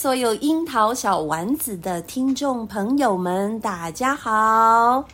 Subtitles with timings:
[0.00, 5.04] 所有樱桃小丸子的听众朋友们，大家好！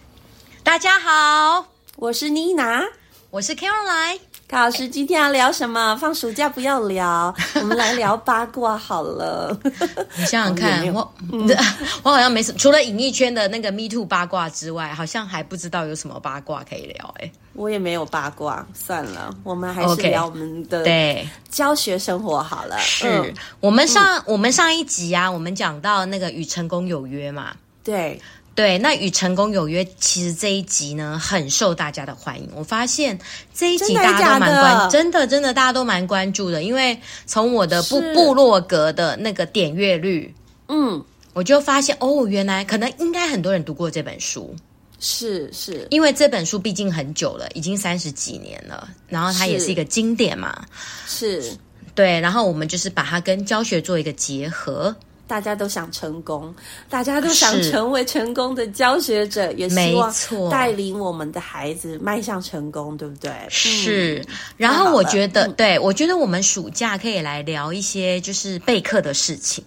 [0.63, 1.65] 大家好，
[1.97, 2.85] 我是妮娜，
[3.31, 4.19] 我是 Caroline。
[4.47, 5.97] 卡老师，今天要聊什么？
[5.97, 9.59] 放暑假不要聊， 我们来聊八卦好了。
[10.17, 11.49] 你想想看，我、嗯、
[12.05, 17.15] 我好像没什么，除了演艺圈的那个 Me Too 八卦之外，好像还不知道有什么八卦可以聊。
[17.19, 22.79] 哎，我也没有八卦，算了，我们还是聊我们的对教学生活好了。
[22.79, 27.55] 是我们上、嗯、我们上一集啊，我们讲到那个与成功有约嘛？
[27.83, 28.21] 对。
[28.55, 32.49] 对，那与成功有约，其实这一集呢很受大家的欢迎。
[32.55, 33.19] 我发现
[33.53, 40.33] 这一集大家都蛮关，真的真的大家都蛮关注的，因为从我的部部落格的那个点阅率，
[40.69, 44.55] 嗯，我就发现哦，原来可能应该很多人读过这本书，
[45.01, 49.73] 是是，因为这本书毕竟很久了，已经三十几年了，然后它也是。
[49.73, 50.65] 一个经典嘛，
[51.09, 51.57] 是，是。
[51.97, 54.95] 对，然后我们就是把它跟教学做一个结合。
[55.35, 56.55] 大家都想成功，
[56.89, 60.15] 大家都想成为成功的教学者，也希望
[60.49, 63.33] 带领我们的孩子迈向成功，对不对？
[63.49, 64.25] 是。
[64.29, 69.65] 嗯、然后我觉得，对，我觉得我们暑假可以来聊一些就是备课的事情。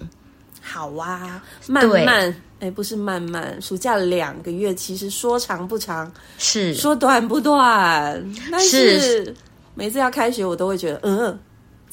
[0.61, 9.35] 好啊，慢慢，哎，不是慢慢，暑假两个月，其实说长不长，是说短不短，但是
[9.75, 11.37] 每次要开学，我都会觉得，嗯。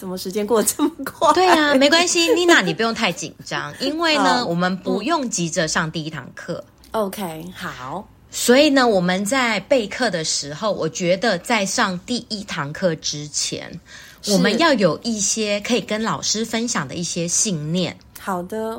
[0.04, 1.32] 怎么时间过得这么快？
[1.32, 6.62] 对啊，没关系，妮娜，你不用太紧张，因为呢， 哦、我们不用急着上第一堂课。
[6.90, 8.06] OK，好。
[8.30, 13.80] 所以呢，我们在备课的时候，我觉得在上第一堂课之前，
[14.28, 17.96] 我们要有一些可以跟老师分享的一些信念。
[18.20, 18.78] 好的，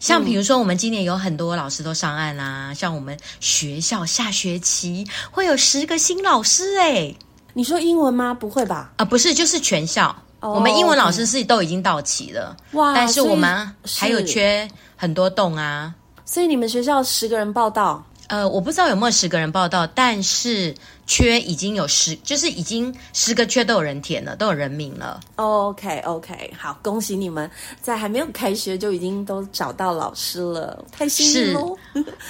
[0.00, 7.14] 像比如说，我们今年有很多老师都上岸啦，嗯、像我们学校下学期会有十个新老师诶。
[7.52, 8.32] 你说英文吗？
[8.32, 8.94] 不会吧？
[8.96, 10.23] 啊，不是，就是全校。
[10.52, 12.92] 我们英文老师是都已经到齐了，哇！
[12.94, 15.94] 但是我们还有缺很多洞啊。
[16.24, 18.04] 所以你们学校十个人报到？
[18.28, 20.74] 呃，我不知道有没有十个人报到，但是
[21.06, 25.20] 缺已经有十，就是已经十个缺都有人填了，都有人名了。
[25.36, 27.48] OK OK，好，恭喜你们
[27.82, 31.76] 在还没有开学就已经都找到老师了，太幸运喽！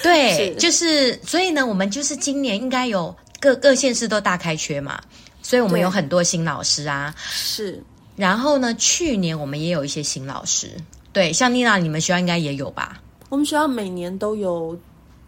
[0.02, 5.00] 对， 是就是所以呢，我们就是今年应该有各各县市都大开缺嘛，
[5.42, 7.80] 所以我们有很多新老师啊，是。
[8.16, 10.70] 然后呢，去年我们也有一些新老师，
[11.12, 13.00] 对，像妮娜，你们学校应该也有吧？
[13.28, 14.78] 我们学校每年都有。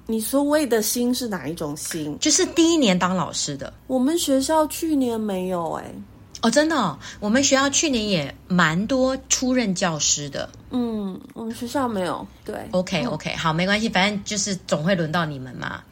[0.09, 2.17] 你所谓的新是哪一种新？
[2.21, 3.75] 就是第一年当老师的。
[3.89, 5.95] 我们学校去年没有哎、欸。
[6.43, 10.49] 哦，真的哦，我们学校去年也蛮多初任教师的。
[10.71, 12.25] 嗯，我们学校没有。
[12.45, 15.82] 对，OK OK，好，没关系，反正就是总会轮到你们嘛。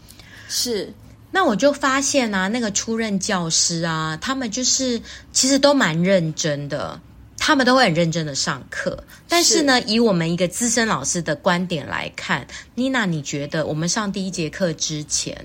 [0.48, 0.92] 是。
[1.34, 5.02] 那我就发现啊，那个初任教师啊，他们就是
[5.32, 6.98] 其实都蛮认真的，
[7.36, 8.96] 他们都会很认真的上课。
[9.28, 12.46] 但是呢，是以我们一个资深老师的观点来看，
[12.76, 15.36] 妮娜，你觉得我们上第一节课之前，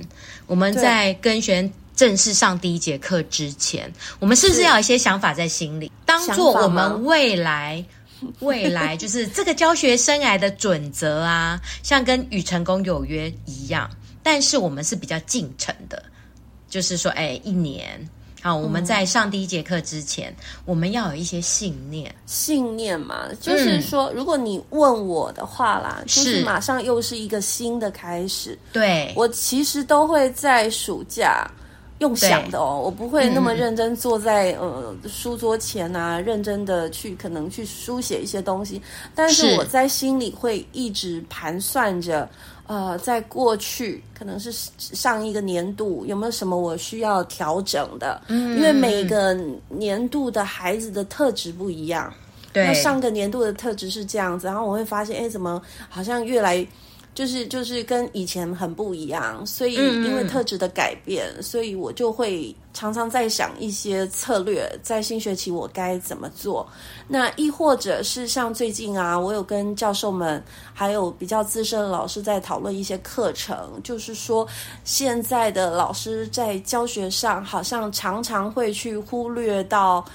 [0.45, 7.83] 我们在跟学生正式上第一节课之前，我们是不是要有一些想法在心里，当做我们未来
[8.41, 13.89] 未来就是这个教学生涯的准则啊，像跟与成功有约一样。
[14.31, 16.03] 但是我们是比较进程的，
[16.69, 18.07] 就是说，哎，一年，
[18.43, 22.13] 好，我们在上第一节课之前，嗯、我们要有一些信念。
[22.27, 28.55] 信念嘛，就是说，嗯、如果你问我的话啦，就是马上又是一个新的开始。
[28.71, 31.49] 对，我其实都会在暑假
[31.97, 38.79] 用想的哦，我不会那么认真坐在、嗯、呃书桌前啊，认真的去可能去书写一些东西，
[39.15, 42.29] 但是我在心里会一直盘算着。
[42.69, 48.21] 呃，在过去可能是上一个年度有没有什么我需要调整的？
[48.27, 49.35] 嗯，因为每个
[49.69, 52.13] 年度的孩子的特质不一样。
[52.53, 56.63] 对，那上个年度的特质是这样子，然后我会发现，哎，怎么好像越来。
[57.13, 66.65] 就是就是跟以前很不一样，所以因为特质的改变，嗯、所以我就会常常在想一些策略，在新学期我该怎么做。
[67.07, 70.41] 那亦或者是像最近啊，我有跟教授们
[70.73, 74.47] 还有比较资深的老师在讨论一些课程，就是说
[74.85, 80.05] 现在的老师在教学上好像常常会去忽略到。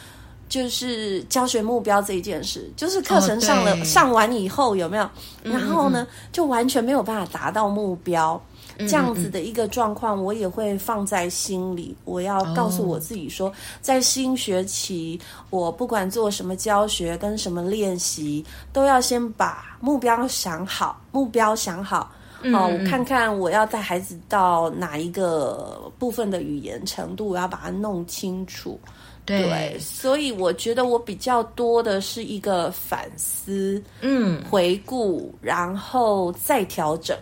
[0.55, 5.11] 就是教学目标这一件事，就是课程上了、哦、上完以后有没有？
[5.43, 8.41] 然后呢，嗯嗯就完全没有办法达到目标，
[8.79, 11.93] 这样子的一个状况，我也会放在心里。
[12.05, 15.21] 我要告诉我自己说，在新学期，
[15.51, 22.13] 我不管做什么教学跟什么练习，都要先把目标想好，目标想好。
[22.45, 28.79] 哦，我看看我要带孩子到哪一个部分的语言程度，我要把它弄清楚。
[29.25, 37.17] 对，对，所以我觉得我比较多的是一个反思，嗯，回顾，然后再调整。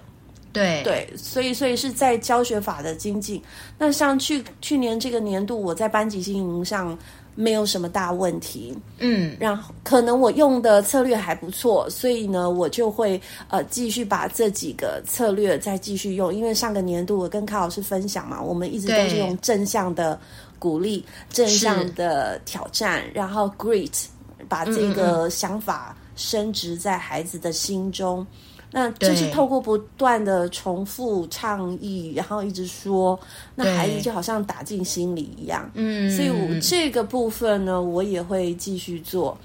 [0.53, 3.41] 对对，所以所以是在教学法的精进。
[3.79, 6.99] 那像去去年这个年度，我在班级经营上
[7.35, 16.35] 没有什么大问题，嗯，然后可能我用的策略还不错，所以呢，我就会呃继续把这几个策略再继续用。
[16.35, 20.21] 因为上个年度我跟卡老师分享嘛，我们一直都是用正向的。
[20.63, 24.05] 鼓励正向的挑战，然后 great
[24.49, 28.25] 把这个想法深植在孩子的心中。
[28.71, 33.19] 那就是透过不断的重复倡议，然后一直说，
[33.57, 35.69] 那孩子就好像打进心里一样。
[35.75, 39.37] 嗯，所以我这个部分呢，我也会继续做。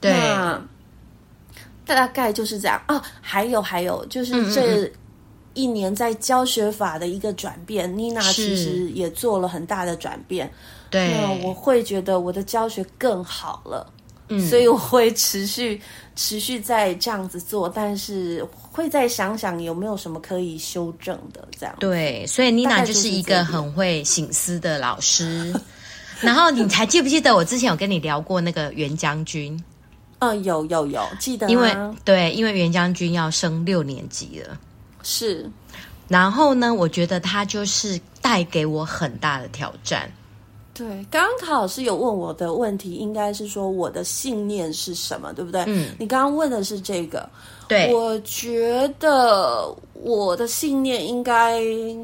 [0.00, 0.60] 对，那
[1.86, 4.90] 大概就是这样哦，还有还有，就是这。
[5.54, 10.50] 一年在教学法的一个转变，妮娜其实也做了很大的转变。
[10.90, 13.92] 对，那我会觉得我的教学更好了，
[14.28, 15.80] 嗯，所以我会持续
[16.14, 21.74] 持续在这样子做，但是会再想想有没有什么可以修正的，这样。
[21.80, 25.52] 对，所以妮娜就是一个很会醒思的老师。
[26.20, 29.62] 然后你还记不记得我之前有跟你聊过那个袁将军？
[30.20, 31.48] 嗯，有有有，记得。
[31.50, 31.74] 因为
[32.04, 34.56] 对，因为袁将军要升六年级了。
[35.04, 35.48] 是，
[36.08, 40.10] 然后呢，我觉得他就是带给我很大的挑战。
[40.72, 45.62] 对，刚刚卡老师有问我的问题，应该是说我的信念是什么，对不对？
[45.68, 47.28] 嗯，你刚刚问的是这个。
[47.68, 51.60] 对，我觉得我的信念应该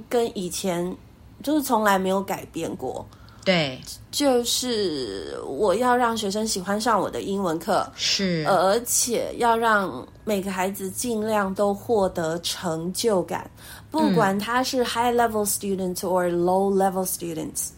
[0.09, 0.97] 跟以前
[1.43, 3.05] 就是从来没有改变过。
[3.51, 3.81] 对，
[4.13, 13.51] 就是我要让学生喜欢上我的英文课，是，而且要让每个孩子尽量都获得成就感，
[13.91, 17.71] 不管他是 high level students or low level students。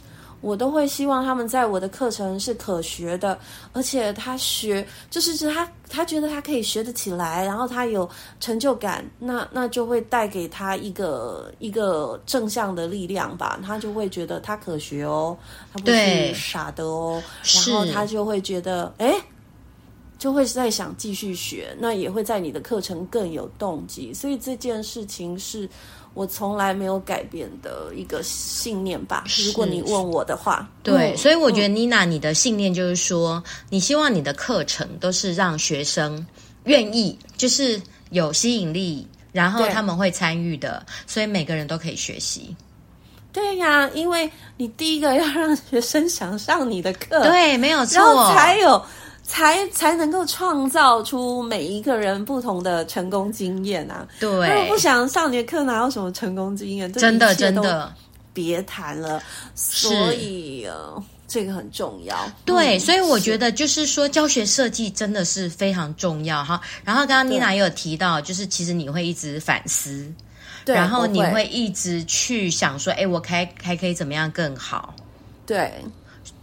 [0.42, 3.38] 我都会希望他们在我的课程是可学的，
[3.72, 8.06] 而且他学就是是他他觉得他可以学得起来，然后他有
[8.40, 15.34] 成就感，那那就会带给他一个一个正向的力量吧，他就会觉得他可学哦，
[15.72, 17.22] 他不是傻的哦，
[17.54, 19.14] 然后他就会觉得哎，
[20.18, 25.68] 就会在想继续学，那也会在你的课程更有动机，所以这件事情是。
[26.14, 29.24] 我从来没有改变的一个信念吧。
[29.46, 36.24] 如果你问我的话，对，嗯、所以我觉得妮娜，你的信念就是说，你希望你的课程都是让学生
[36.64, 42.54] 愿意，就是有吸引力，然后他们会参与的，所以每个人都可以学习。
[43.32, 48.84] 对呀，因为你第一个要让学生想上你的课，对，没有错，然后才有。
[49.22, 54.06] 才才能够创造出每一个人不同的成功经验啊！
[54.18, 56.92] 对，如果不想上你的课，哪有什么成功经验？
[56.92, 57.92] 真的真的，
[58.32, 59.22] 别谈了。
[59.54, 62.16] 所以呃，这个很重要。
[62.44, 66.60] 对，嗯、所以我觉得就是说，教学设计真的是非常重要哈。
[66.84, 70.12] 然后刚刚妮娜也有提到，就是其实你会一直反思，
[70.64, 74.94] 对，然后你会一直去想说，哎，我还还可以怎么样更好？
[75.46, 75.72] 对。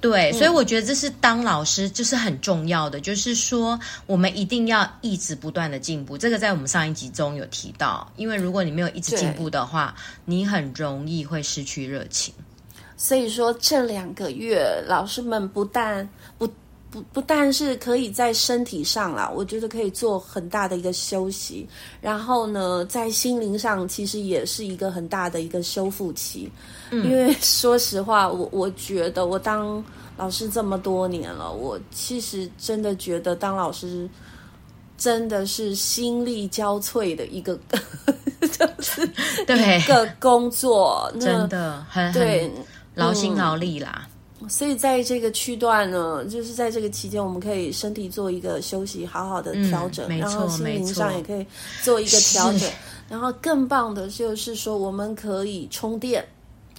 [0.01, 6.17] 对，所以我觉得这是当老师就是很重要的，嗯、就是说我们一定要一直不断的进步。
[6.17, 12.33] 这个在我们上一集中有提到，因为如果你没有一直进步的话，你很容易会失去热情。
[12.95, 16.49] 所以说这两个月，老师们不但不
[16.91, 21.67] 不不但是可以在身体上啦，我觉得可以做很大的一个休息，
[22.01, 26.51] 然后呢，在心灵上其实也是一个很大的一个修复期。
[26.91, 29.83] 嗯，因为说实话，我我觉得我当
[30.17, 34.09] 老师这么多年了，我其实真的觉得当老师
[34.97, 37.57] 真的是心力交瘁的一个。
[38.39, 39.05] 就是
[39.45, 42.49] 对一个工作，真的很对
[42.95, 44.08] 劳心劳力啦、嗯。
[44.49, 51.45] 所以在这个区段呢，就是在这个期间，我们可以身体做一个休息，好好的调整，嗯、然后心灵上也可以
[51.83, 52.69] 做一个调整。
[53.07, 56.25] 然后更棒的就是说，我们可以充电。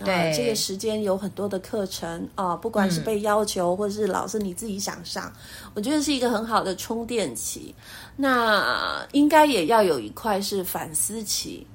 [0.03, 7.75] 对、啊，这个时间有很多的课程啊，不管是被要求，或者是老师你自己想上，嗯、我觉得是一个很好的充电期。
[8.17, 11.67] 那应该也要有一块是反思期，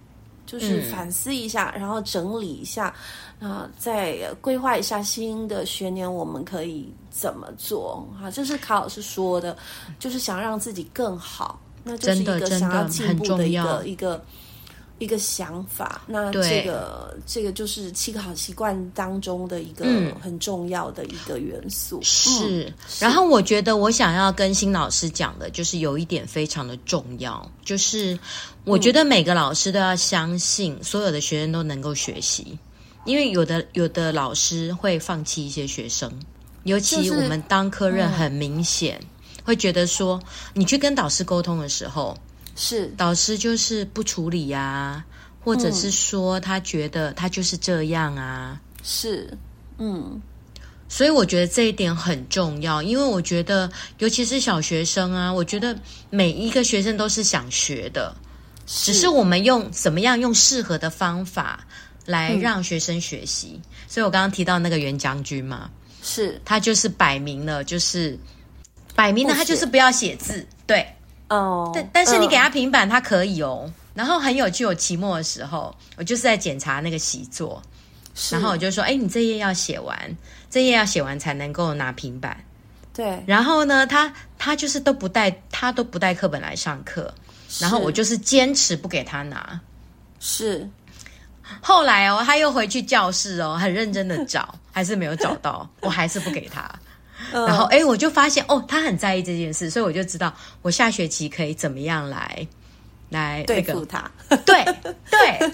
[0.45, 2.93] 就是反思一下，嗯、然后整理一下，
[3.39, 8.29] 啊，再规划一下新的学年我们可以怎么做啊？
[8.31, 9.55] 这是卡老师说的，
[9.99, 14.23] 就是想让自己更好，那就是一个想要进步的一个一个。
[14.97, 19.85] 一个想法，那这个这个就是七个好习惯当中的一个
[20.21, 21.99] 很重要的一个元素。
[21.99, 28.17] 嗯、是，嗯、然后我觉得我想要跟新老师讲的，就是有一点非常的重要，就是
[28.63, 32.57] 我觉得每个老师都要相信所有的学生都能够学习，
[33.03, 36.09] 因为有的有的老师会放弃一些学生，
[36.63, 39.07] 尤其我们当科任很明显、嗯、
[39.43, 40.17] 会觉得说，
[40.53, 42.17] 你去跟导师沟通的时候。
[42.55, 45.05] 是导师就是不处理呀、啊，
[45.43, 48.59] 或者是说他觉得他就是这样啊。
[48.81, 49.37] 是，
[49.77, 50.21] 嗯，
[50.87, 55.77] 所以我觉得这一点很重要，因为我觉得尤其是小学生啊，我觉得
[56.09, 58.15] 每一个学生都是想学的，
[58.65, 61.65] 是只是我们用怎么样用适合的方法
[62.05, 63.53] 来让学生学习。
[63.55, 65.69] 嗯、所以我刚刚提到那个袁将军嘛，
[66.01, 68.17] 是他就是摆明了，就是
[68.95, 70.87] 摆明了他就是不要写字，对。
[71.29, 73.71] 哦，但但是你给他平板，他可以哦。
[73.93, 77.61] 然后很有趣，我期末的时候，我就是在检查那个习作，
[78.29, 79.97] 然后我就说：“哎，你这页要写完，
[80.49, 82.37] 这页要写完才能够拿平板。”
[82.93, 83.23] 对。
[83.25, 87.13] 然后呢，他他就是都不带，他都不带课本来上课。
[87.59, 89.59] 然后我就是坚持不给他拿。
[90.19, 90.69] 是。
[91.61, 96.69] 后来哦，他又回去教室哦，很认真的找，还是没有找到，我还是不给他。
[97.31, 102.47] 然后，哎，我就发现哦，他很在意这件事，所以我就知道我下学期可以怎么样来
[103.09, 104.09] 来对付他。
[104.45, 104.65] 对
[105.11, 105.51] 对，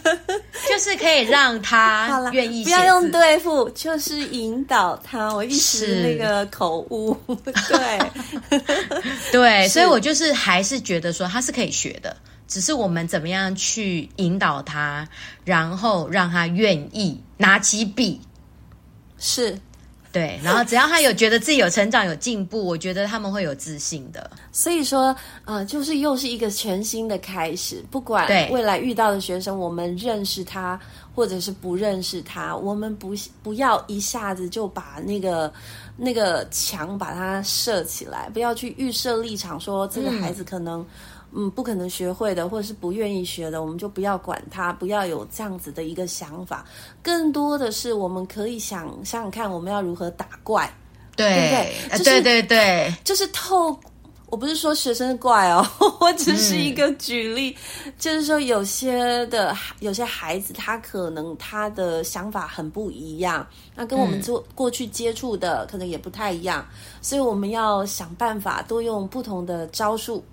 [0.70, 2.64] 就是可以让他愿意。
[2.64, 5.34] 不要用对付，就是引导他。
[5.34, 7.18] 我一时那个口误，
[7.68, 8.62] 对
[9.32, 12.16] 对，所以我就是还是觉得说他是可以学的，
[12.48, 15.08] 只是我们怎么样去引导他，
[15.44, 18.22] 然后让他愿意拿起笔，
[19.20, 19.58] 是。
[20.12, 24.30] 对，然后只要他有觉得自己有成长、有进步， 我觉得他们会有自信的。
[24.52, 25.16] 所以说，
[25.46, 27.84] 呃，就是又是一个全新的开始。
[27.90, 30.80] 不管未来遇到的学生，我们认识他
[31.16, 35.52] 或者是不认识他，我们不不要一下子就把那个
[35.96, 40.82] 那个墙把它设起来，不要去预设立场，说这个孩子可能。
[40.82, 40.86] 嗯，
[41.52, 46.66] 不可能学会的，或者是不愿意学的，我们就不要管他，不要有这样子的一个想法。
[47.02, 50.72] 更多的是，我们可以想想想看，我们要如何打怪，
[51.16, 51.90] 对，对不对？
[51.92, 53.80] 就是、对对对，就是透。
[54.28, 55.68] 我不是说学生怪哦，
[56.00, 57.54] 我只是一个举例，
[57.86, 63.46] 嗯、就是说有些的有些孩子，他可能他的想法很不一样，
[63.76, 70.24] 那跟我们做过去接触的可能也不太一样，嗯、所以我们要想办法多用不同的招数。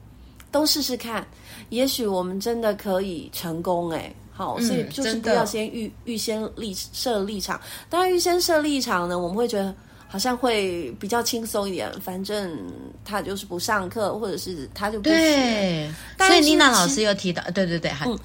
[0.50, 1.26] 都试试看，
[1.70, 4.12] 也许我们真的可以成功哎！
[4.32, 7.60] 好，所以就是不要先预预先立设立场。
[7.90, 9.74] 当然，预先设立场呢，我们会觉得
[10.06, 11.90] 好像会比较轻松一点。
[12.00, 12.56] 反正
[13.04, 15.14] 他就是不上课，或者是他就不学。
[15.14, 18.16] 对，所以妮娜老师又提到，对对对，嗯。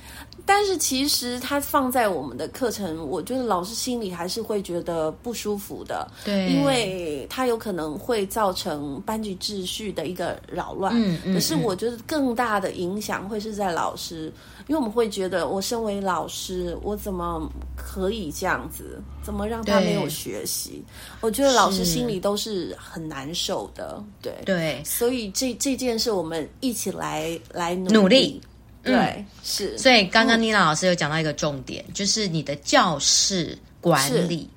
[0.45, 10.93] 但是其实它放在我们的课程，我觉得老师心里还是会觉得不舒服的，对，因为它有可能会造成班级秩序的一个扰乱。
[10.95, 11.33] 嗯嗯。
[11.33, 14.31] 可是我觉得更大的影响会是在老师，
[14.67, 19.01] 因为我们会觉得，我身为老师，我怎么可以这样子？
[19.23, 20.83] 怎么让他没有学习？
[21.21, 24.03] 我觉得老师心里都是很难受的。
[24.21, 27.93] 对对，所以这这件事，我们一起来来努力。
[27.93, 28.41] 努力
[28.83, 34.49] 对，嗯、是，所以刚刚妮娜老师有讲到一个重点，嗯、就是你的教室管理，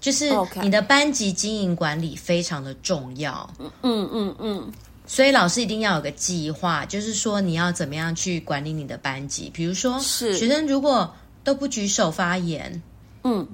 [0.00, 0.30] 就是
[0.62, 3.48] 你的班级经营管理非常的重要。
[3.58, 4.72] 嗯嗯嗯，嗯
[5.06, 9.50] 所以老师一定要有个计划，就是说你要怎么样去管理你的班级。
[9.52, 12.80] 比如说，是学生如果都不举手发言，
[13.24, 13.46] 嗯，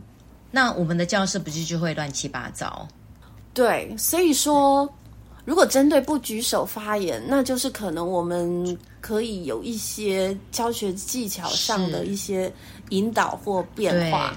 [0.50, 2.86] 那我们的教室不是就会乱七八糟？
[3.54, 4.86] 对，所以说，
[5.46, 8.76] 如果针对不举手发言，那就是可能我们
[9.06, 12.52] 可以有一些教学技巧上的一些
[12.88, 14.36] 引导或变化。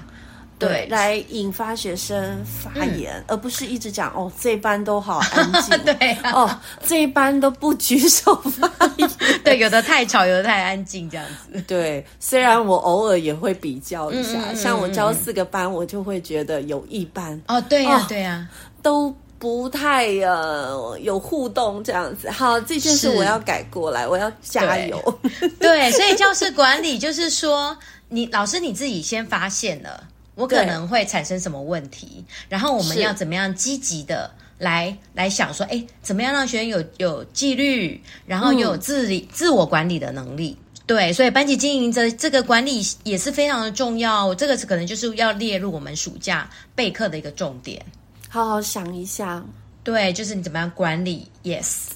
[0.60, 5.76] 对，来引发学生发言，嗯、而不是一直讲哦，这一班都好安静。
[5.82, 9.10] 对、啊，哦，这一班都不举手发言。
[9.42, 11.58] 对，有的太吵，有的太安静，这样子。
[11.62, 18.48] 对，虽然我偶尔也会比较一下，嗯嗯嗯、像我教四个班，我就会觉得有一班哦，对呀、啊，对呀、啊，
[18.82, 22.30] 都不太呃有互动这样子。
[22.30, 25.20] 好，这件事我要改过来，我要加油。
[25.58, 27.76] 对，对，所以教室管理就是说，
[28.08, 30.04] 你老师你自己先发现了。
[30.36, 40.56] 我可能会产生什么问题，然后我们要怎么样积极的来来想说，哎，怎么样让学生有有纪律，然后又有自理、嗯、自我管理的能力？
[40.86, 44.34] 对，所以班级经营者这个管理也是非常的重要。
[44.34, 47.84] 这个是可能就是要列入我们暑假备课的一个重点。
[48.32, 49.44] 好好想一下，
[49.82, 51.88] 对，就是你怎么样管理？Yes，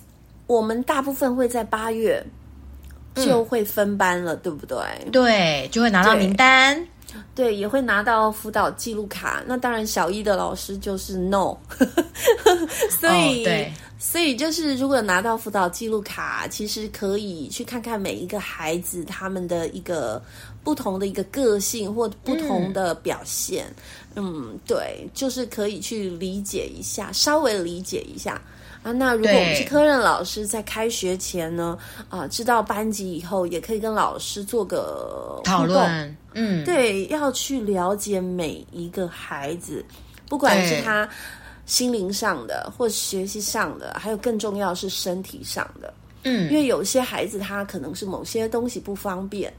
[0.49, 2.23] 我们大部分会在八月
[3.15, 4.77] 就会分班了，嗯、对不对？
[5.13, 6.85] 对，就会拿到名单。
[7.33, 9.41] 对，也会拿到辅导记录卡。
[9.47, 11.57] 那当然，小一的老师就是 no，
[12.91, 20.21] 所以、oh, 对，所以就是如果拿到辅导记录卡，其实可以去看看每一个孩子他们的一个
[20.65, 23.65] 不同的一个个性或不同的表现。
[23.69, 28.41] 嗯，嗯，对，就是可以去理解一下，稍微理解一下。
[28.83, 31.79] 啊，那如果我们是科任老师，在开学前呢，
[32.11, 36.17] 啊，知道班级以后，也可以跟老师做个讨论。
[36.35, 39.83] 嗯，对，要去了解每一个孩子，
[40.29, 41.09] 不管是他
[41.65, 45.95] 心灵上的，或学习上的，还有更重要是身体上的。
[46.25, 49.51] 嗯，因为有些孩子他可能是某些东西不方便。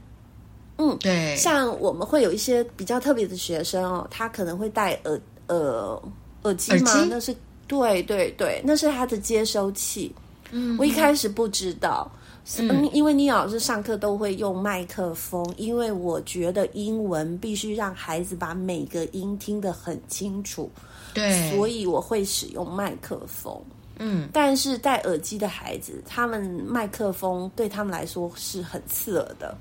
[0.78, 6.02] 嗯，对，像我们会有一些比较特别的学生哦，他可能会戴耳呃
[6.42, 7.06] 耳机吗？
[7.08, 7.34] 那是。
[7.68, 10.14] 对对对，那是他的接收器。
[10.52, 12.08] 嗯，我一开始不知道，
[12.58, 20.70] 嗯，因为你老师上课都会用麦克风，因为我觉得英文必须让孩子把每个音听得很清楚，
[21.12, 23.60] 对，所以我会使用麦克风。
[23.98, 29.58] 嗯，但是戴耳机的孩子，他们麦克风对他们来说是很刺耳的。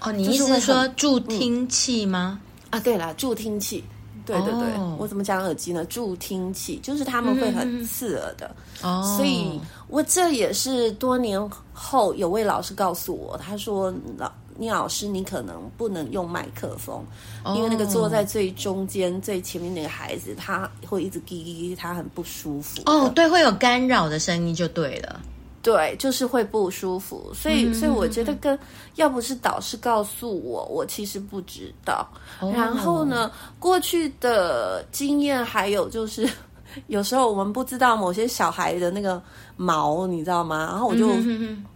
[0.00, 2.40] 哦，你意思是说助听器吗？
[2.70, 3.84] 嗯，啊，对了，助听器。
[4.26, 5.00] 对对对，oh.
[5.00, 5.84] 我怎么讲耳机呢？
[5.86, 9.16] 助听器就是他们会很刺耳的哦，oh.
[9.16, 9.58] 所以
[9.88, 17.02] 我这也是多年后有位老师告诉我，他说老倪老师，你可能不能用麦克风
[17.42, 17.56] ，oh.
[17.56, 22.82] 因为那个坐在最中间最前面那个孩子他会一直滴滴，他很不舒服。
[22.86, 25.20] 哦，oh, 对，会有干扰的声音就对了。
[25.62, 28.58] 对，就是会不舒服，所以，嗯、所以我觉得跟
[28.94, 32.08] 要不是导师告诉我，我其实不知道。
[32.40, 36.26] 哦、然后呢，过去的经验还有就是，
[36.88, 39.22] 有时候我们不知道某些小孩的那个
[39.56, 40.68] 毛，你知道吗？
[40.70, 41.10] 然后我就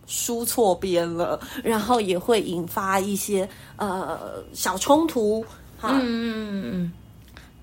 [0.06, 5.44] 梳错边了，嗯、然后也会引发一些呃小冲突。
[5.78, 6.92] 哈，嗯嗯嗯。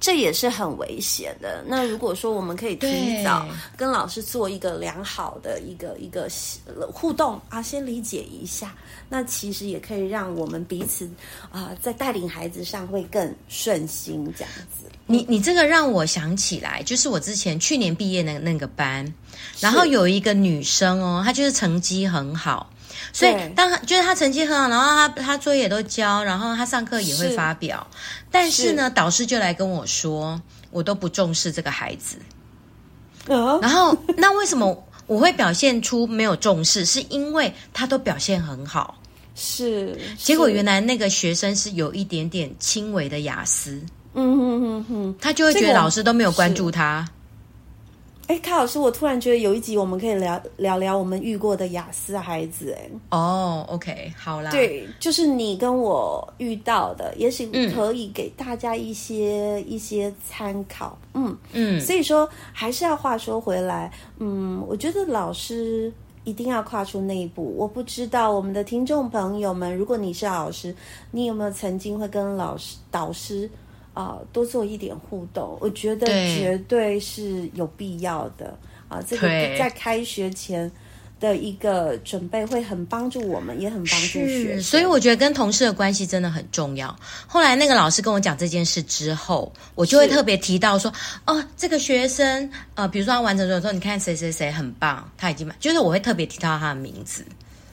[0.01, 1.63] 这也是很危险的。
[1.67, 6.27] 那如果说我们可以提早跟老师做一个良好的一个一个
[6.91, 8.73] 互动啊，先理解一下，
[9.07, 11.05] 那其实也可以让我们彼此
[11.51, 14.89] 啊、呃，在带领孩子上会更顺心这样子。
[15.05, 19.13] 你你这个让我想起来，就是我之前去年毕业的那个班，
[19.59, 22.71] 然后有一个女生哦，她就是成绩很好。
[23.13, 27.97] 所以，当他就是他成绩很好，然后他他作业都交，然后他上课也会发表，是
[28.31, 32.17] 但是呢，是导师就来跟我说，我都不重视这个孩子。
[33.27, 36.83] 哦、然后那为什么 我会表现出没有重视？
[36.85, 38.97] 是因为他都表现很好，
[39.35, 39.97] 是。
[40.17, 43.79] 结果原来那个学生是有一点点轻微的雅思，
[44.15, 47.07] 嗯哼哼哼，他就会觉得老师都没有关注他。
[48.31, 52.73] 哎，卡老师，我突然觉得有一集我们可以聊聊聊我们遇过的雅思孩子。
[52.79, 60.97] 哎，哦，OK，好啦，对，就是你跟我遇到的，也许可以给大家一些、嗯、一些参考。
[61.13, 65.91] 嗯嗯，所以说还是要话说回来，嗯，我觉得老师
[66.23, 67.53] 一定要跨出那一步。
[67.57, 70.73] 我不知道我们的听众朋友们，如果你是老师，
[71.11, 73.49] 你有没有曾经会跟老师导师？
[74.01, 78.99] 啊，多做一点互动，我觉得绝对是有必要的啊。
[79.07, 79.27] 这个
[79.59, 80.69] 在开学前
[81.19, 84.61] 的一个准备会很帮助我们，也很帮助学生。
[84.63, 86.97] 所以我觉得跟同事的关系真的很重要。
[87.27, 90.91] 后来那个老师跟我讲这件事之后，我就会特别提到说，
[91.27, 97.23] 哦，这个学生，呃，比如说他完成之后说，你看谁谁谁很棒，他已经满，就是我会特别提到他的名字，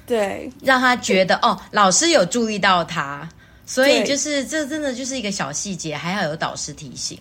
[0.07, 3.27] 对，让他觉得哦，老师有注意到他。
[3.69, 7.19] 所以就是这真的就是一个小细节，还要有导师提醒。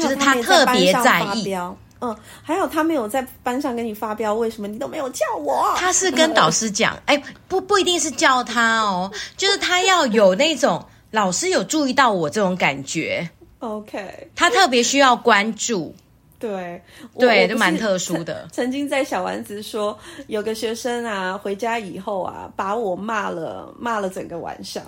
[0.00, 1.52] 就是他特别在意。
[2.00, 5.74] 嗯，还好他没有在班上跟你发飙，为什么你都没有叫我？
[5.76, 13.28] 他是跟导师讲，哎、嗯，不不一定是叫他哦，就是他要有那种老师有注意到我这种感觉。
[13.58, 15.92] OK，他特别需要关注。
[16.38, 16.80] 对
[17.18, 18.46] 对，就蛮特殊的。
[18.52, 24.80] 曾经在小丸子说，有个学生啊，回家以后啊，把我骂了骂了整个晚上。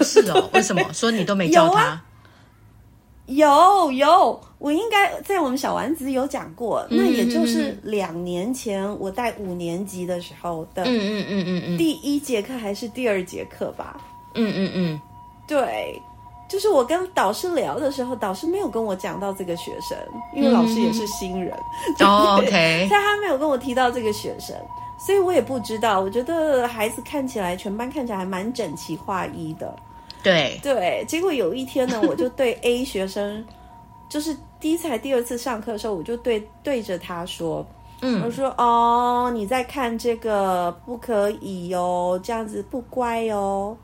[0.00, 0.82] 是哦， 为什么？
[0.92, 2.00] 说你都没教他？
[3.26, 14.00] 有有，我应该在我们小丸子有讲过，嗯、那也就是两年前我带五年级的时候的，嗯嗯嗯嗯嗯，第一节课还是第二节课吧？
[14.34, 15.00] 嗯嗯嗯，
[15.46, 16.00] 对，
[16.48, 19.98] 就是我跟导师聊的时候，导师没有跟我讲到这个学生，
[20.34, 21.52] 因为老师也是新人，
[22.00, 24.56] 哦， OK，但他没有跟我提到这个学生，
[24.98, 26.00] 所以我也不知道。
[26.00, 29.76] 我觉得孩子看起来，全班看起来还蛮整齐划一的。
[30.22, 30.58] 对。
[30.62, 33.44] 对，结果有一天呢， 我就对 A 学生，
[34.10, 37.66] 就是第一次还第二次上课的时候，我就对对着他说，
[38.02, 43.76] 嗯，我说哦，你在看这个不可以哦，这样子不乖哦，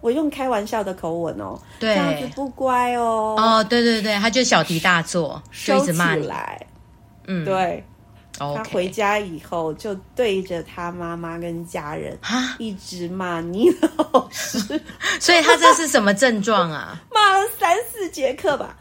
[0.00, 6.66] 我用开玩笑的口吻哦，对，这样子不乖哦，哦，对对对，他就小题大做，收起来，
[7.26, 7.84] 嗯，对。
[8.36, 12.18] 他回家以后就对着他妈妈跟家人
[12.58, 14.58] 一直骂你老师，
[15.20, 17.00] 所以他这是什么症状啊？
[17.12, 18.76] 骂了三四节课吧。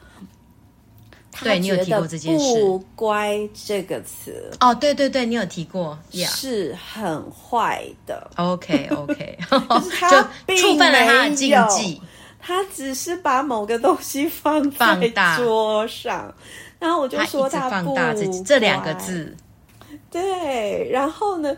[1.43, 2.59] 对，你有提过这件事。
[2.61, 8.27] 不乖这个词哦，对对对，你有提过，是很坏的。
[8.37, 9.37] OK OK，
[9.69, 10.23] 就是他
[10.59, 12.01] 触犯了他的禁忌，
[12.39, 15.07] 他只是把某个东西放在
[15.37, 16.33] 桌上，
[16.79, 19.35] 然后我就说他放大这这两个字。
[20.09, 21.55] 对，然后呢，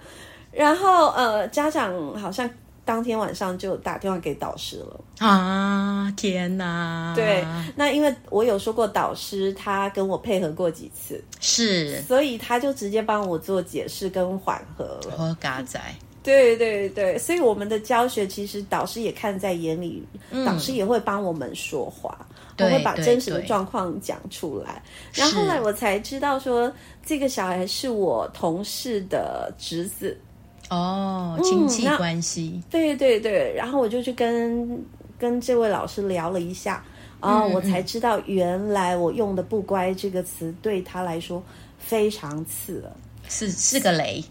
[0.52, 2.50] 然后呃，家长好像
[2.84, 6.12] 当天晚上就打电话给导师了啊！
[6.18, 7.14] 天哪！
[7.16, 15.14] 对，那因为我有说过，导师他跟我配合过几次，是，所以他就直接帮我做解释跟缓和了。
[15.18, 15.80] 我嘎仔，
[16.24, 22.28] 对对对，所以我们的教学其实导师也看在眼里，嗯、导师也会帮我们说话。
[22.62, 26.70] 我会把真实的状况讲出来，然后后来我才知道说，
[27.06, 30.20] 这个小孩是我同事的侄子，
[30.70, 34.78] 哦，亲戚关系，嗯，对对对，然后我就去跟
[35.18, 36.84] 跟这位老师聊了一下，
[37.22, 41.42] 然后我才知道原来我用的“不乖”这个词对他来说
[41.78, 42.92] 非常刺耳，
[43.30, 44.22] 是是个雷，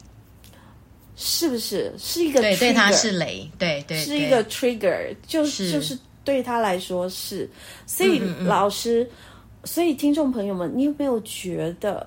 [1.19, 1.93] 是不是？
[1.99, 5.99] 是一个对对他是雷，对对，是一个 trigger，就是就是。
[6.25, 7.49] 对他来说是，
[7.87, 9.09] 所以老师，
[9.65, 12.07] 所以听众朋友们，你有没有觉得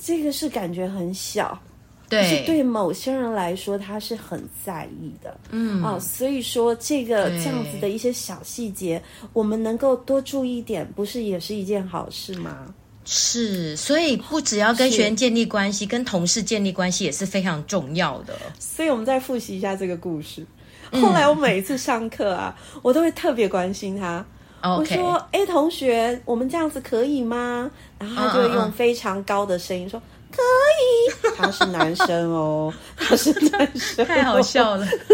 [0.00, 1.60] 这个是感觉很小？
[2.08, 5.36] 对，可是对某些人来说，他是很在意的。
[5.50, 12.72] 嗯啊，所以说这个这样子的一些小细节，我们能够多注意一点，不是也是一件好事吗？
[13.08, 18.36] 是，所以不只要跟学员建立关系，跟同事建立关系也是非常重要的。
[18.58, 20.44] 所以我们再复习一下这个故事。
[20.90, 24.24] 后来我每一次上课啊，嗯、我都会特别关心他。
[24.62, 30.36] 我说：“哎，同学，我们这样子可以吗？”然后他就会用非常高的声音说：“uh, uh, uh.
[30.36, 30.42] 可
[30.82, 31.30] 以。
[31.38, 34.84] ”他是男生哦， 他是男生，太好笑了。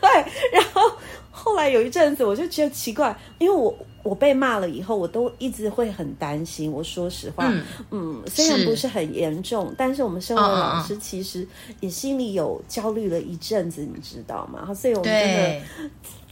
[0.00, 0.10] 对，
[0.50, 0.82] 然后
[1.30, 3.76] 后来有一阵子，我就觉得奇怪，因为我。
[4.06, 6.70] 我被骂了以后，我都一直会很担心。
[6.70, 11.46] 我说实话，嗯，嗯，虽然不是很严重，是但是我们身为老师，其实
[11.80, 14.72] 也心里有焦虑了一阵子，你知道吗？
[14.72, 15.60] 所以我们真的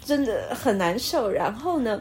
[0.04, 1.28] 真的很难受。
[1.28, 2.00] 然后呢，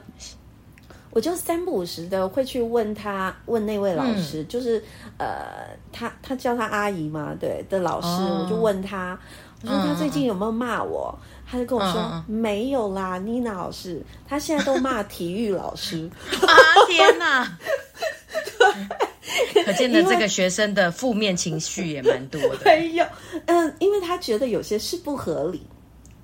[1.10, 4.84] 我就三不五时的会去问他，问那位老师，嗯、就是
[5.18, 9.20] 呃，他他叫他阿姨嘛，对的老师，哦、我就问他，
[9.64, 11.18] 我说他最近有没有骂我？
[11.20, 16.10] 嗯他就跟我说：“嗯、没有啦，妮娜老师，他现在都骂体育老师。
[16.42, 16.50] ”啊
[16.90, 17.58] 天哪！
[19.54, 22.62] 对， 可见的这个学生的负面情绪也蛮多的。
[22.66, 23.06] 没有，
[23.46, 25.62] 嗯，因为他觉得有些是不合理，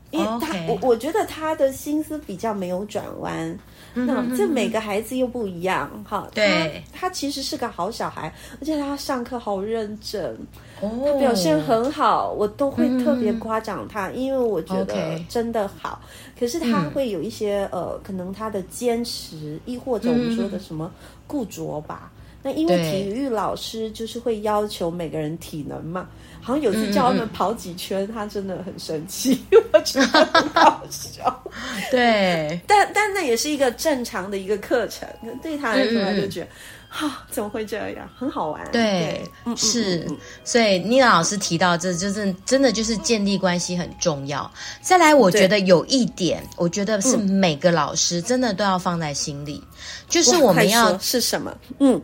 [0.10, 3.60] 因为他.我我觉得他的心思比较没有转弯。
[3.93, 6.28] 那这每个孩子又不一样，哈。
[6.34, 10.36] 对，他他其实是个好小孩，而且他上课好认真，
[10.82, 16.02] 他表现很好，我都会特别夸奖他，因为我觉得真的好。
[16.39, 20.92] 可是他会有一些呃，可能他的坚持，亦或者我们说的什么
[21.28, 22.12] 固着吧。
[22.42, 26.08] 那因为体育老师就是会要求每个人体能嘛。
[26.41, 31.43] 好像有次叫他们跑几圈，嗯、他真的很生气， 我觉得很好笑。
[31.91, 35.08] 对，但但那也是一个正常的一个课程，
[35.41, 36.47] 对他来说，他就觉得、
[36.89, 38.10] 啊，怎么会这样？
[38.17, 38.62] 很好玩。
[38.71, 40.08] 对，对是。
[40.43, 44.49] 所以妮娜老师提到，这就是真的就是建立关系很重要。
[44.82, 49.63] 再来，我觉得有一点，我觉得是每个老师真的都要放在心里，
[50.08, 51.56] 就是我们要是什么？
[51.80, 52.02] 嗯，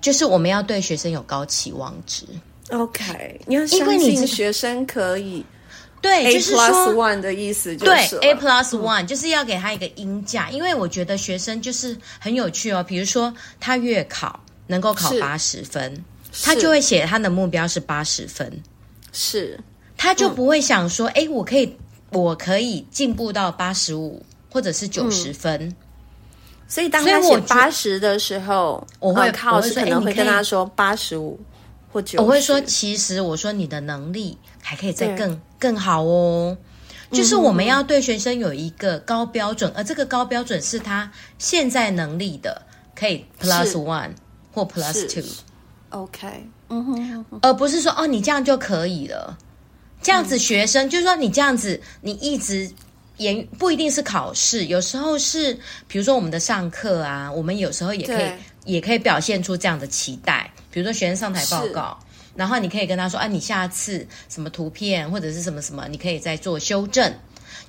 [0.00, 2.24] 就是我们要对学生有高期望值。
[2.70, 5.44] OK，你要相信学生可以。
[6.02, 12.82] 对就是说 plus one 的意思就是对，A plus one、嗯、就是要给他一个音价，因为我觉得学生就是很有趣哦。
[12.82, 13.30] 比如说
[13.60, 16.02] 他月考能够考八十分，
[16.42, 18.50] 他就会写他的目标是八十分，
[19.12, 19.60] 是，
[19.98, 21.76] 他就不会想说，哎、嗯，我可以，
[22.12, 25.76] 我可以进步到八十五或者是九十分、嗯。
[26.66, 31.38] 所以当他写八十的时候，我会考试可能会跟他说八十五
[31.90, 32.20] 或九十。
[32.20, 35.40] 我会说，其实我说你的能力还可以再更。
[35.60, 36.56] 更好哦，
[37.12, 42.62] 就是我们要对学生有一个高标准，嗯、而这个高标准是他现在能力的，
[42.96, 44.08] 可以 plus one
[44.54, 49.36] 或 plus two，OK，嗯哼，而不是说哦，你这样就可以了，
[50.00, 52.70] 这样子学生、嗯、就是说你这样子，你一直
[53.18, 55.52] 也不一定是考试，有时候是
[55.86, 58.32] 比如说我们的上课啊，我们有时候也可以
[58.64, 61.98] 也可以表现出这样的期待，比如说学生上台报告。
[62.36, 67.12] 然后你可以跟他说：“啊，你下次什么图片或者是什么什么，你可以再做修正，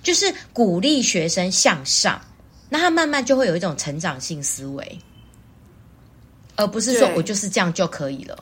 [0.03, 2.21] 就是鼓励学生向上，
[2.69, 4.99] 那他慢慢就会有一种成长性思维，
[6.55, 8.37] 而不是说我就是这样就可以了。”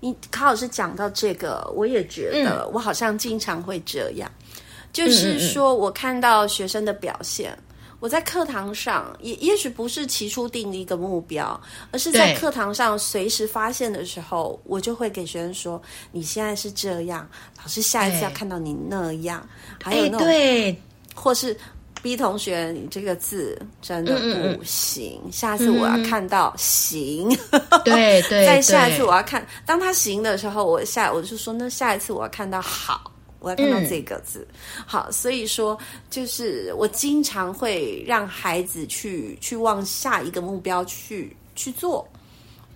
[0.00, 7.58] 你卡老师讲到这个，我也觉得我好像经常会这样，嗯、就是说我看到学生的表现。
[8.02, 11.58] 我在课堂上也也许不是起初定一个目标，
[11.92, 17.24] 而是在课堂上随时发现的时候，我就会给学生说：“你现在是这样，
[17.60, 19.48] 老师下一次要看到你那样。”
[19.80, 20.76] 还有那种，对，
[21.14, 21.56] 或是
[22.02, 24.18] B 同学，你这个字真的
[24.56, 27.28] 不行，嗯嗯下次我要看到行。
[27.84, 35.76] 对对， 再下一次我要看，当他行的时候，我下我就说：“那下一次我要看到好。”我要看到这个字，嗯，好，所以说
[36.08, 42.08] 就是我经常会让孩子去去往下一个目标去去做，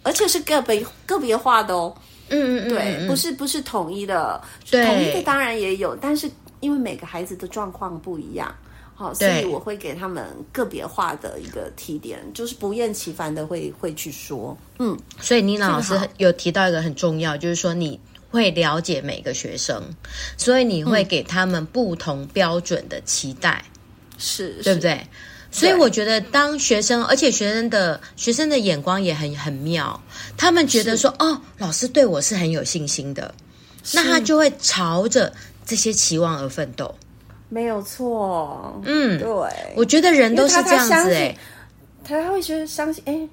[0.02, 1.96] 而且是个别个别化的哦。
[2.28, 8.52] 嗯嗯，对，不是不是统一的，统一的当然也有，但是因为每个孩子的状况不一样，
[8.96, 14.58] 好，所以我会给他们个别化的一个提点，就是不厌其烦的会会去说。
[14.80, 18.00] 嗯，所以妮娜老师有提到一个很重要，就是说你。
[18.36, 19.82] 会了解每个学生，
[20.36, 23.64] 所以你会给他们不同标准的期待，
[24.18, 25.00] 是、嗯、对不对？
[25.50, 29.98] 所以我觉得，当学生，而且学生的学生的眼光也很很妙，
[30.36, 33.34] 他们觉得说，哦，老师对我是很有信心的，
[33.94, 35.32] 那他就会朝着
[35.64, 36.94] 这些期望而奋斗。
[37.48, 39.26] 没有错，嗯，对，
[39.74, 41.38] 我觉得人都是这样子诶、欸，
[42.04, 43.28] 他他会觉得相信，哎。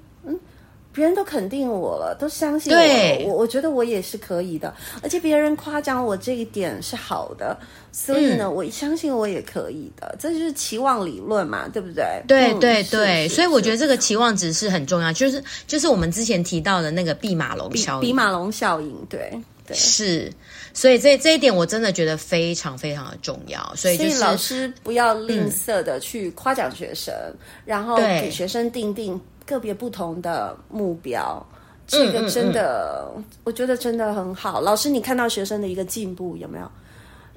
[0.94, 7.58] 别人都肯定我了，都相信我我我觉得我也是可以的，而且别人夸奖我这一点是好的，
[7.90, 12.22] 所以呢，嗯、我相信我也可以的，这就是期望理论嘛，对不对？
[12.28, 19.32] 对对对，所以我觉得这个期望值是很重要，就是就是我们之前提到的那个毕马龙效应，毕马龙效应，对
[19.66, 19.76] 对。
[19.76, 20.32] 是，
[20.72, 29.20] 所以这这一点我真的觉得非常非常的重要，所以、就是、老师不要吝啬的去夸奖学生，嗯、然后给学生定定。
[29.46, 31.44] 个别不同的目标，
[31.86, 34.60] 这个真的，嗯嗯嗯、我觉得真的很好。
[34.60, 36.70] 老师，你看到学生的一个进步有没有？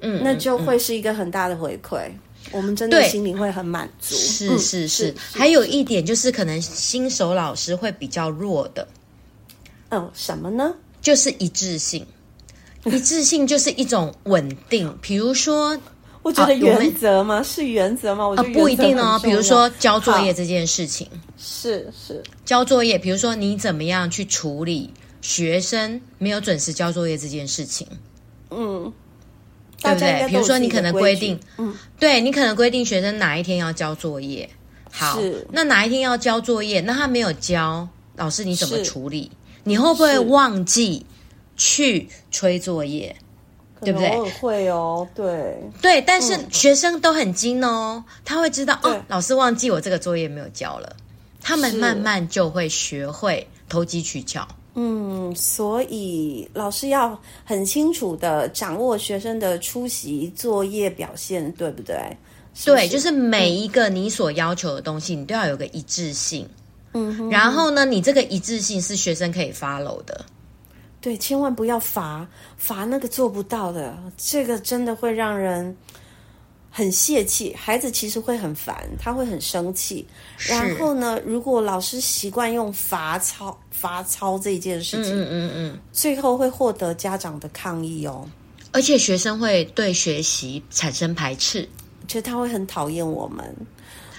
[0.00, 2.08] 嗯，那就会是一个很大的回馈。
[2.08, 2.18] 嗯、
[2.52, 4.14] 我们真的心里会很满足。
[4.14, 8.86] 是是是，是，还有一点就是，可能新手老师会比较弱的。
[9.90, 10.74] 嗯，什么呢？
[11.02, 12.06] 就是一致性。
[12.84, 14.96] 一致性就是一种稳定。
[15.02, 15.78] 比如说。
[16.28, 17.42] 我觉得原则吗？
[17.42, 18.26] 是原则吗？
[18.28, 19.18] 我觉得不一定哦。
[19.24, 22.98] 比如说交作业这件事情，是是交作业。
[22.98, 27.86] 比如说你怎么样去处理学生没有准时交作业这件事情？
[28.50, 28.92] 嗯，
[29.82, 30.28] 对不对？
[30.28, 34.48] 比如说你可能规定，嗯，对你可能规定学生哪一天要交作业。
[34.90, 35.18] 好，
[35.50, 36.82] 那哪一天要交作业？
[36.82, 39.30] 那他没有交，老师你怎么处理？
[39.64, 41.06] 你会不会忘记
[41.56, 43.16] 去催作业？
[43.80, 44.30] 对不对？
[44.40, 50.96] 会哦，对对，但是学生都很精哦，嗯、他会知道哦，老师忘记我这个作业没有交了，
[51.40, 54.46] 他们慢慢就会学会投机取巧。
[54.74, 61.96] 嗯，所以老师要很清楚的掌握学生的出席作业表现，对不对？
[62.54, 62.82] 是不是？
[62.82, 66.48] 对，就是每一个你所要求的东西，嗯、你都要有个一致性。
[66.94, 70.24] 嗯哼，然后呢，你这个一致性是学生可以 follow 的。
[71.00, 75.76] 对，千万不要罚罚那个做不到的，这个真的会让人
[76.70, 80.06] 很泄气，孩子其实会很烦，他会很生气。
[80.38, 88.28] 然后呢，如果老师习惯用罚抄罚抄这件事情，嗯嗯嗯，最后会获得家长的抗议哦。
[88.72, 91.66] 而且学生会对学习产生排斥，
[92.06, 93.56] 觉得他会很讨厌我们。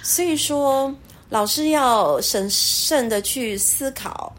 [0.02, 0.94] 所以说，
[1.30, 4.34] 老师要审慎的去思考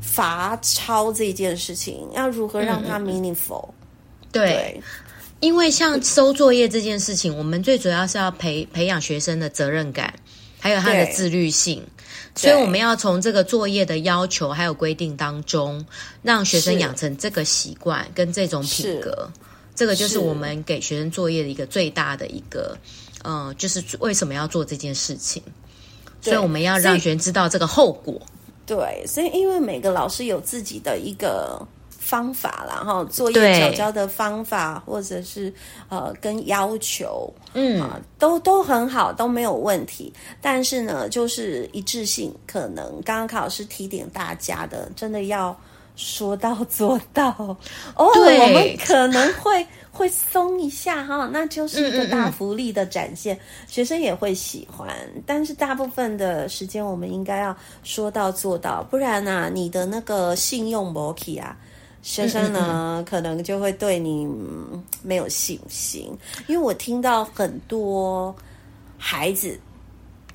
[0.00, 3.68] 罚抄这件事情，要如何让它 meaningful。
[4.32, 4.46] 对。
[4.48, 4.82] 对
[5.40, 10.14] 因为像收作业这件事情，我们最主要是要培培养学生的责任感，
[10.58, 11.84] 还有他的自律性，
[12.34, 15.84] 所以我们要从这个作业的要求还有规定当中，
[16.22, 19.30] 让学生养成这个习惯跟这种品格。
[19.74, 22.74] 这个就是我们给学生作业的一个最大的一个，
[23.22, 25.42] 呃，就是为什么要做这件事情。
[26.22, 28.18] 所以我们要让学生知道这个后果。
[28.66, 31.64] 对，所以因为每个老师有自己的一个。
[31.98, 35.52] 方法，然后作业交交的方法，或者是
[35.88, 40.12] 呃跟要求，嗯啊，都都很好，都没有问题。
[40.40, 45.58] 但是呢，就是一致性，可能刚刚卡老师提点大家的，真的要
[45.96, 47.34] 说到做到。
[47.96, 54.94] 哦，对我们可能会会松一下哈，那就是一个大福利的展现，嗯嗯嗯，学生也会喜欢。
[55.24, 61.56] 但是大部分的时间，我们应该要说到做到，不然呢，啊，你的那个信用没起啊。
[62.02, 64.28] 学生呢，嗯嗯嗯可能就会对你
[65.02, 68.32] 没有信心，因为我听到很多
[68.96, 69.58] 孩子，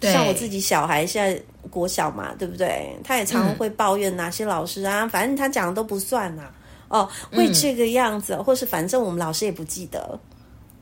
[0.02, 2.93] 像我自己小孩现在国小嘛，对不对？
[3.06, 6.52] 他也常常会抱怨哪些老师啊，嗯、反正他讲的都不算呐、啊，
[6.92, 10.20] 哦，会这个样子，嗯、或是反正我们老师也不记得，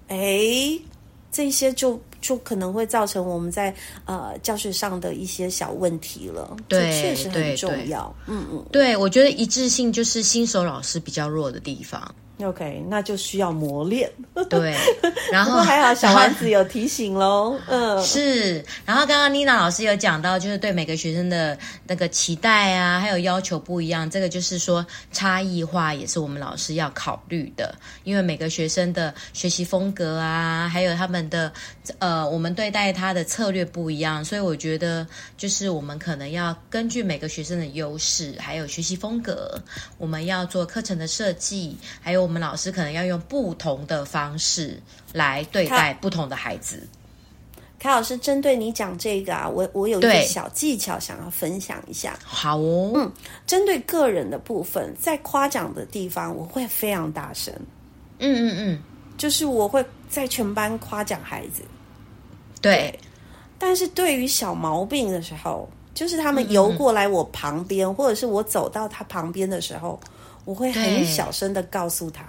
[0.08, 0.78] 哎，
[1.32, 2.02] 这些就。
[2.22, 8.13] 就可能会造成我们在呃教学上的一些小问题了，对，确实很重要。
[8.28, 12.13] 嗯嗯，对，我觉得一致性就是新手老师比较弱的地方。
[12.41, 14.10] OK，那就需要磨练。
[14.49, 14.73] 对，
[15.30, 17.60] 然后还好小丸子有提醒喽。
[17.67, 18.63] 嗯，是。
[18.86, 27.75] 然后刚刚妮娜老师有讲到，就是对每个学生的那个期待啊，还有要求不一样，这个就是说差异化也是我们老师要考虑的，
[28.06, 31.52] 因为每个学生的学习风格啊，还有他们的
[31.97, 39.62] 呃，我们对待他的策略不一样，所以我觉得就是我们可能要根据每个学生的优势，还有学习风格，
[39.97, 42.28] 我们要做课程的设计，还有。
[42.29, 44.79] 我们老师可能要用不同的方式
[45.13, 46.87] 来对待不同的孩子。
[47.79, 52.19] 凯老师，针对你讲这个啊，我我有一个小技巧想要分享一下。
[52.23, 53.11] 好哦，嗯，
[53.47, 57.51] 针对个人的部分，在夸奖的地方，我会非常大声。
[58.19, 58.83] 嗯嗯嗯，
[59.17, 61.63] 就是我会在全班夸奖孩子。
[62.61, 62.99] 对，对，
[63.57, 69.99] 但是对于小毛病的时候，就是他们游过来我旁边，嗯嗯，或者是我走到他旁边的时候。
[70.49, 72.23] 我会很小声的告诉他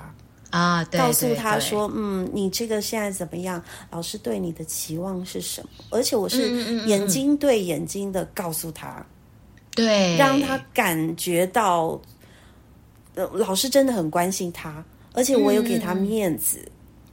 [0.51, 3.63] 啊，对告诉他说，嗯，你这个现在怎么样？
[3.91, 5.69] 老师对你的期望是什么？
[5.89, 9.03] 而且我是眼睛对眼睛的告诉他，
[9.75, 11.99] 对，让他感觉到，
[13.15, 16.59] 呃，老师真的很关心他，而且我有给他面子。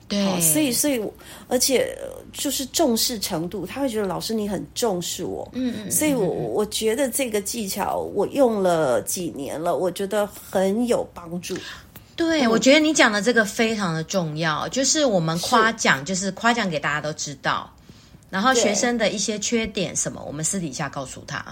[0.09, 1.01] 嗯对，所以所以，
[1.49, 1.93] 而且
[2.31, 5.45] 就是重视程度，他会觉得老师你很重视我。
[5.51, 11.57] 嗯嗯，所以我我觉得这个技巧我用了几年了，我觉得很有帮助。
[12.15, 17.69] 对，嗯、我觉得你讲的这个非常的重要，就是我们夸奖，是就是夸奖给大家都知道，
[18.29, 21.45] 然后学生的一些缺点什么，我们私底下告诉他。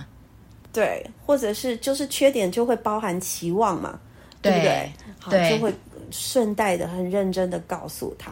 [0.72, 4.00] 对，或者是就是缺点就会包含期望嘛，
[4.42, 4.92] 对，对不对？
[5.20, 5.74] 好，对就会。
[6.12, 8.32] 顺带的很认真的告诉他，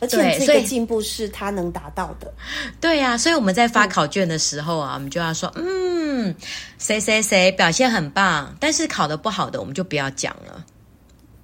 [0.00, 2.32] 而且这个进步是他能达到的。
[2.80, 6.34] 对呀、啊，所以我们在发考卷的时候啊，嗯、我们就要说，嗯，
[6.78, 10.64] 谁谁谁表现很棒，但是考得不好的，我们就不要讲了。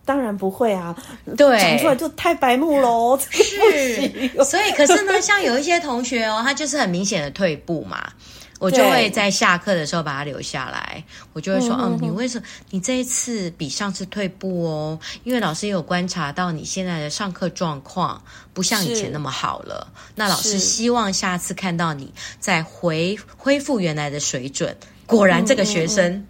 [0.05, 0.97] 当然不会啊，
[1.37, 3.19] 对，讲出来就太白目喽。
[3.31, 8.11] 是，所以可是呢，像有一些同学哦，他就是很明显的退步嘛。
[8.59, 14.99] 我就会在下课的时候把他留下来，我就会说，嗯，你为什么你这一次比上次退步哦？
[15.23, 18.21] 因为老师也有观察到你现在的上课状况
[18.53, 19.87] 不像以前那么好了。
[20.17, 24.77] 那老师希望下次看到你再回恢复原来的水准。
[25.07, 26.27] 果然，这个学生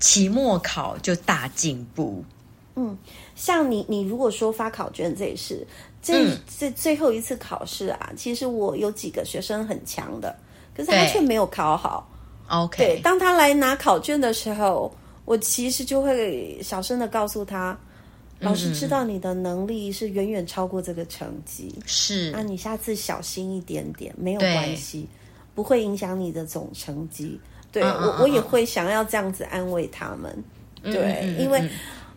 [0.00, 2.24] 期末考就大进步。
[2.74, 2.98] 嗯，
[3.36, 5.66] 像你，你如果说发考卷这一事，
[6.02, 10.36] 这这最后一次考试啊，其实我有几个学生很强的。
[10.84, 12.08] 可是他却没有考好。
[12.48, 14.92] OK，对，当他来拿考卷的时候，
[15.24, 17.78] 我其实就会小声的告诉他
[18.40, 25.08] ：“嗯、老师知道你的能力是远远超过这个成绩，是，那你下次小心一点点，没有关系，
[25.54, 27.40] 不会影响你的总成绩。
[27.70, 28.06] 对”对、uh, uh, uh, uh.
[28.18, 30.44] 我，我也会想要这样子安慰他们。
[30.82, 31.62] 对，因为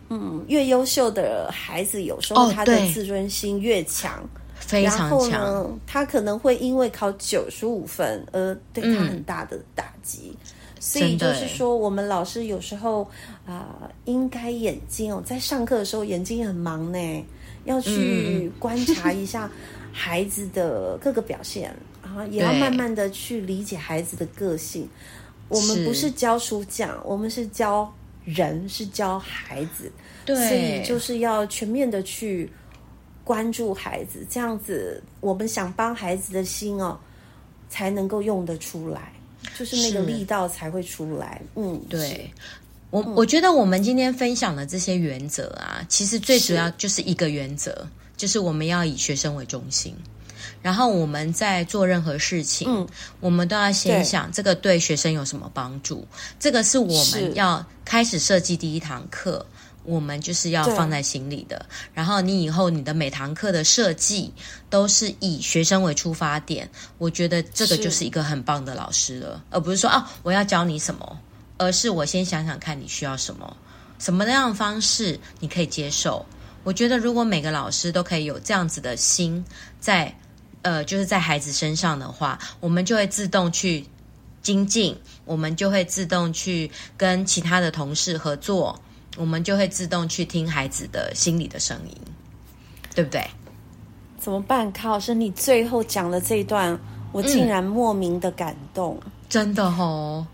[0.08, 4.18] 嗯，越优秀的孩子，有时候他的自尊心越强。
[4.18, 4.28] Oh,
[4.58, 5.78] 非常强。
[5.86, 10.36] 他可能会因为考九十五分而对他很大的打击。
[10.44, 10.50] 嗯、
[10.80, 13.02] 所以就是说，我们老师有时候
[13.46, 17.26] 啊、呃，应该眼睛哦，在上课的时候眼睛很忙呢，
[17.64, 19.50] 要去观察一下
[19.92, 24.88] 孩子的各个表现，然后、嗯、也要慢慢的去理解孩子的个性。
[25.48, 27.92] 我们不是教书匠，我们是教
[28.24, 29.92] 人，是教孩子。
[30.24, 32.50] 对，所以就是要全面的去
[33.24, 36.96] 关注孩子，这样子我们想帮孩子的心哦，
[37.70, 39.12] 才能够用得出来，
[39.58, 41.40] 就是那个力道才会出来。
[41.56, 42.30] 嗯，对，
[42.90, 49.94] 我我觉得我们今天分享的这些原则啊，其实最主要就是一个原则，是就是我们要以学生为中心。
[50.60, 52.86] 然后我们在做任何事情，嗯，
[53.20, 56.06] 我们都要先想这个对学生有什么帮助。
[56.38, 59.44] 这个是我们要开始设计第一堂课，
[59.84, 61.64] 我们就是要放在心里的。
[61.92, 64.32] 然后你以后你的每堂课的设计
[64.68, 66.68] 都是以学生为出发点，
[66.98, 71.18] 我觉得这个就是一个很棒的老师了，而不是说哦，我要教你什么，
[71.58, 73.56] 而是我先想想看你需要什么，
[73.98, 76.24] 什么样的方式你可以接受。
[76.62, 79.44] 我觉得如果每个老师都可以有这样子的心
[79.78, 80.14] 在。
[80.66, 83.84] 呃，就是在孩子身上的话，我们就会自动去
[84.40, 88.80] 精进，我们就会自动去跟其他的同事合作，
[89.16, 91.96] 我们就会自动去听孩子的心里的声音，
[92.94, 93.22] 对不对？
[94.18, 94.70] 怎么办？
[94.72, 96.78] 卡老师，你最后讲的这一段，
[97.12, 100.26] 我竟然莫名的感动，嗯、真的哦。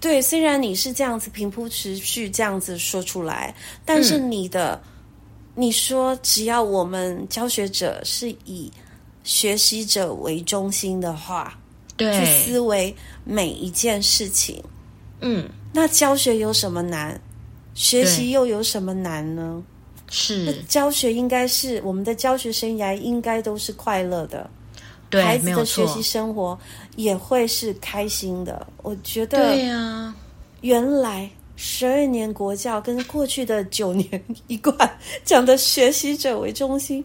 [0.00, 3.54] 对，虽然你是这样子平铺直叙这样子说出来，
[3.84, 4.80] 但是你的、
[5.54, 8.72] 嗯、你说，只要我们教学者是以
[9.22, 11.58] 学习者为中心的话，
[11.98, 14.64] 对，去思维每一件事情，
[15.20, 17.20] 嗯，那教学有什么难？
[17.74, 19.62] 学习又有什么难呢？
[20.08, 24.50] 是，教学应该是我们的教学生涯应该都是快乐的，
[25.08, 26.58] 对，孩子的学习生活
[26.96, 28.66] 也会是开心的。
[28.82, 30.14] 我觉得，对呀，
[30.62, 34.74] 原来十二年国教跟过去的九年一贯
[35.24, 37.04] 讲的学习者为中心。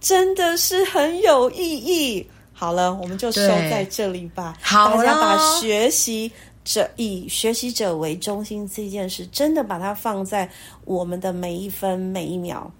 [0.00, 2.26] 真的是很有意义。
[2.52, 4.54] 好了，我们就收在这里吧。
[4.60, 6.30] 好，大家把学习
[6.64, 10.48] 者以学习者为中心这件事，真的把它放在
[10.84, 12.70] 我们的每一分每一秒，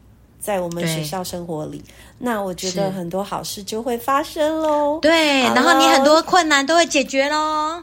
[0.41, 1.83] 在我们学校生活里。
[2.19, 4.99] 那我觉得很多好事就会发生喽。
[5.01, 7.83] 对，然后你很多困难都会解决喽。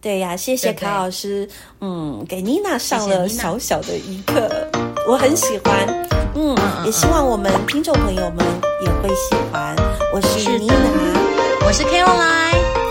[0.00, 1.44] 对呀，谢谢卡老师。
[1.46, 4.48] 对对嗯，给妮娜上了小小的一课，
[5.08, 5.86] 我很喜欢。
[6.34, 8.44] 嗯，也希望我们听众朋友们
[8.84, 9.74] 也会喜欢。
[10.14, 10.74] 我是妮娜，
[11.66, 12.85] 我是 Caroline，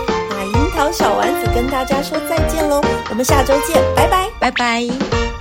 [0.96, 2.80] 小丸子跟大家说再见喽，
[3.10, 5.35] 我们下周见，拜拜，拜拜。